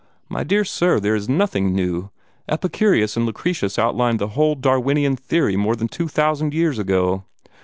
My 0.29 0.43
dear 0.43 0.65
sir, 0.65 0.99
there 0.99 1.13
is 1.13 1.29
nothing 1.29 1.75
new. 1.75 2.09
Epicurus 2.49 3.15
and 3.15 3.23
Lucretius 3.23 3.77
outlined 3.77 4.17
the 4.17 4.29
whole 4.29 4.55
Darwinian 4.55 5.15
theory 5.15 5.55
more 5.55 5.75
than 5.75 5.87
two 5.89 6.07
thousand 6.07 6.55
years 6.55 6.79
ago. 6.79 7.25